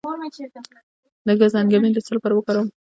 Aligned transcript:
د 1.27 1.29
ګز 1.39 1.53
انګبین 1.61 1.91
د 1.93 1.97
څه 2.05 2.11
لپاره 2.15 2.33
وکاروم؟ 2.35 2.67